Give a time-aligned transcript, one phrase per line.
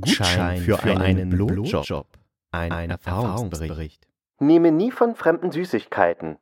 [0.00, 2.06] Gutschein für, für einen Blowjob.
[2.50, 4.06] Ein, ein Erfahrungsbericht.
[4.38, 6.38] Nehme nie von fremden Süßigkeiten.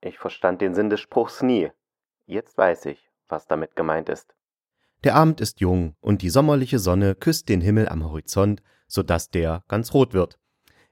[0.00, 1.70] Ich verstand den Sinn des Spruchs nie.
[2.26, 4.34] Jetzt weiß ich, was damit gemeint ist.
[5.04, 9.30] Der Abend ist jung und die sommerliche Sonne küsst den Himmel am Horizont, so dass
[9.30, 10.38] der ganz rot wird.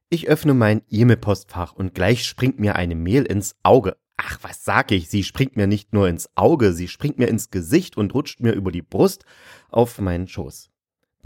[0.09, 3.97] Ich öffne mein E-Mail-Postfach und gleich springt mir eine Mail ins Auge.
[4.17, 5.09] Ach, was sag ich?
[5.11, 8.53] Sie springt mir nicht nur ins Auge, sie springt mir ins Gesicht und rutscht mir
[8.53, 9.25] über die Brust
[9.69, 10.71] auf meinen Schoß.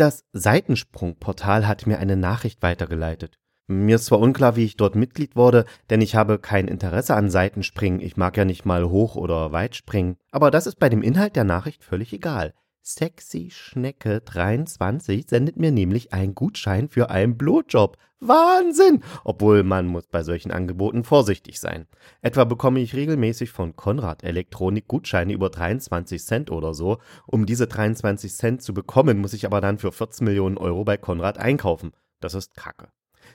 [0.01, 3.39] Das Seitensprungportal hat mir eine Nachricht weitergeleitet.
[3.67, 7.29] Mir ist zwar unklar, wie ich dort Mitglied wurde, denn ich habe kein Interesse an
[7.29, 11.03] Seitenspringen, ich mag ja nicht mal hoch oder weit springen, aber das ist bei dem
[11.03, 12.55] Inhalt der Nachricht völlig egal.
[12.83, 17.99] Sexy Schnecke 23 sendet mir nämlich einen Gutschein für einen Blowjob.
[18.21, 19.03] Wahnsinn!
[19.25, 21.87] Obwohl man muss bei solchen Angeboten vorsichtig sein.
[22.21, 26.99] Etwa bekomme ich regelmäßig von Konrad Elektronik Gutscheine über 23 Cent oder so.
[27.27, 30.97] Um diese 23 Cent zu bekommen, muss ich aber dann für 14 Millionen Euro bei
[30.97, 31.93] Konrad einkaufen.
[32.21, 32.89] Das ist Kacke.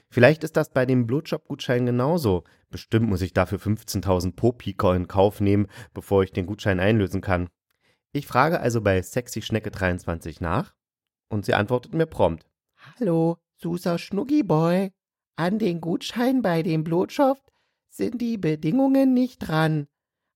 [0.10, 2.44] Vielleicht ist das bei dem Blutjob-Gutschein genauso.
[2.70, 7.50] Bestimmt muss ich dafür 15.000 Popika in Kauf nehmen, bevor ich den Gutschein einlösen kann.
[8.16, 10.74] Ich frage also bei Sexy Schnecke 23 nach
[11.28, 12.46] und sie antwortet mir prompt.
[12.78, 14.94] Hallo, süßer Schnuggiboy.
[15.36, 17.38] An den Gutschein bei dem Blutjob
[17.90, 19.90] sind die Bedingungen nicht dran.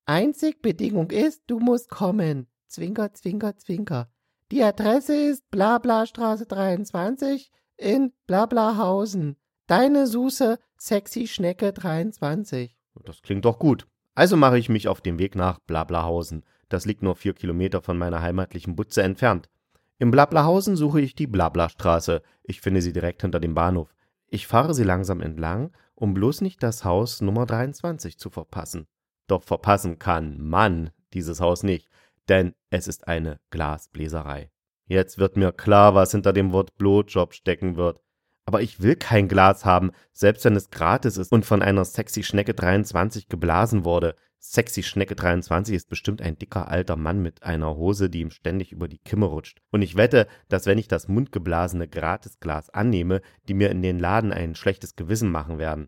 [0.06, 2.48] Einzig Bedingung ist, du musst kommen.
[2.68, 4.12] Zwinker, zwinker, zwinker.
[4.52, 9.38] Die Adresse ist Blabla-Straße 23 in Blablahausen.
[9.68, 12.78] Deine Suse Sexy Schnecke 23.
[13.06, 13.88] Das klingt doch gut.
[14.16, 16.44] Also mache ich mich auf den Weg nach Blablahausen.
[16.70, 19.50] Das liegt nur vier Kilometer von meiner heimatlichen Butze entfernt.
[19.98, 22.22] Im Blablahausen suche ich die Blablastraße.
[22.44, 23.94] Ich finde sie direkt hinter dem Bahnhof.
[24.28, 28.88] Ich fahre sie langsam entlang, um bloß nicht das Haus Nummer 23 zu verpassen.
[29.28, 31.90] Doch verpassen kann man dieses Haus nicht,
[32.30, 34.52] denn es ist eine Glasbläserei.
[34.86, 38.02] Jetzt wird mir klar, was hinter dem Wort Blowjob stecken wird.
[38.50, 42.24] Aber ich will kein Glas haben, selbst wenn es gratis ist und von einer sexy
[42.24, 44.16] Schnecke 23 geblasen wurde.
[44.40, 48.72] Sexy Schnecke 23 ist bestimmt ein dicker alter Mann mit einer Hose, die ihm ständig
[48.72, 49.60] über die Kimme rutscht.
[49.70, 54.34] Und ich wette, dass wenn ich das mundgeblasene Gratisglas annehme, die mir in den Laden
[54.34, 55.88] ein schlechtes Gewissen machen werden.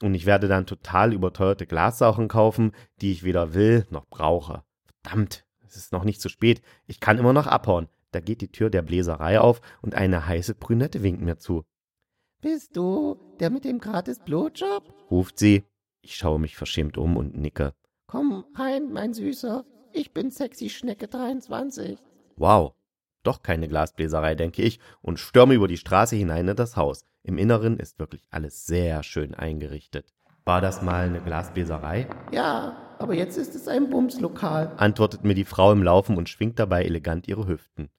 [0.00, 4.62] Und ich werde dann total überteuerte Glassauchen kaufen, die ich weder will noch brauche.
[5.02, 6.62] Verdammt, es ist noch nicht zu spät.
[6.86, 7.90] Ich kann immer noch abhauen.
[8.12, 11.66] Da geht die Tür der Bläserei auf und eine heiße Brünette winkt mir zu.
[12.40, 14.94] Bist du der mit dem gratis Blowjob?
[15.10, 15.64] ruft sie.
[16.02, 17.74] Ich schaue mich verschämt um und nicke.
[18.06, 19.64] Komm rein, mein Süßer.
[19.92, 21.98] Ich bin sexy Schnecke 23.
[22.36, 22.74] Wow.
[23.24, 27.04] Doch keine Glasbläserei, denke ich, und stürme über die Straße hinein in das Haus.
[27.24, 30.14] Im Inneren ist wirklich alles sehr schön eingerichtet.
[30.44, 32.08] War das mal eine Glasbläserei?
[32.30, 36.60] Ja, aber jetzt ist es ein Bumslokal, antwortet mir die Frau im Laufen und schwingt
[36.60, 37.90] dabei elegant ihre Hüften.